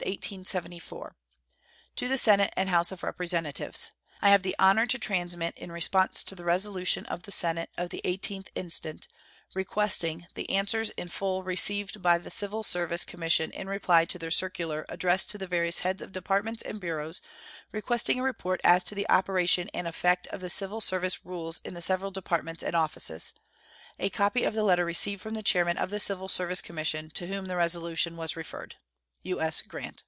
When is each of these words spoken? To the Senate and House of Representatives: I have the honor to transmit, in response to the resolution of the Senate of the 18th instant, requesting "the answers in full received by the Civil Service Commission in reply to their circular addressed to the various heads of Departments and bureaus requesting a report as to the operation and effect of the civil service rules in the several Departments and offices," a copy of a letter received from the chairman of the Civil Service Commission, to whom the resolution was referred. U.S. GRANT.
To 0.00 1.12
the 2.08 2.16
Senate 2.16 2.54
and 2.56 2.70
House 2.70 2.90
of 2.90 3.02
Representatives: 3.02 3.90
I 4.22 4.30
have 4.30 4.42
the 4.42 4.56
honor 4.58 4.86
to 4.86 4.98
transmit, 4.98 5.54
in 5.58 5.70
response 5.70 6.24
to 6.24 6.34
the 6.34 6.42
resolution 6.42 7.04
of 7.04 7.24
the 7.24 7.30
Senate 7.30 7.68
of 7.76 7.90
the 7.90 8.00
18th 8.06 8.48
instant, 8.54 9.08
requesting 9.52 10.26
"the 10.34 10.48
answers 10.48 10.88
in 10.96 11.08
full 11.08 11.44
received 11.44 12.00
by 12.00 12.16
the 12.16 12.30
Civil 12.30 12.62
Service 12.62 13.04
Commission 13.04 13.50
in 13.50 13.68
reply 13.68 14.06
to 14.06 14.18
their 14.18 14.30
circular 14.30 14.86
addressed 14.88 15.28
to 15.32 15.36
the 15.38 15.46
various 15.46 15.80
heads 15.80 16.00
of 16.00 16.12
Departments 16.12 16.62
and 16.62 16.80
bureaus 16.80 17.20
requesting 17.70 18.18
a 18.20 18.22
report 18.22 18.62
as 18.64 18.82
to 18.84 18.94
the 18.94 19.06
operation 19.10 19.68
and 19.74 19.86
effect 19.86 20.26
of 20.28 20.40
the 20.40 20.48
civil 20.48 20.80
service 20.80 21.26
rules 21.26 21.60
in 21.62 21.74
the 21.74 21.82
several 21.82 22.10
Departments 22.10 22.62
and 22.62 22.74
offices," 22.74 23.34
a 23.98 24.08
copy 24.08 24.44
of 24.44 24.56
a 24.56 24.62
letter 24.62 24.86
received 24.86 25.20
from 25.20 25.34
the 25.34 25.42
chairman 25.42 25.76
of 25.76 25.90
the 25.90 26.00
Civil 26.00 26.30
Service 26.30 26.62
Commission, 26.62 27.10
to 27.10 27.26
whom 27.26 27.44
the 27.48 27.56
resolution 27.56 28.16
was 28.16 28.34
referred. 28.34 28.76
U.S. 29.22 29.60
GRANT. 29.60 30.02